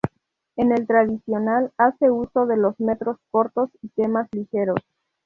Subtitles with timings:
[0.55, 4.79] En el tradicional hace uso de los metros cortos y temas ligeros.